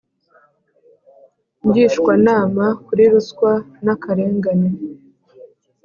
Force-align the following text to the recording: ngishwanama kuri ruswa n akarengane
ngishwanama 1.67 2.65
kuri 2.85 3.03
ruswa 3.11 3.51
n 3.83 3.87
akarengane 3.93 4.69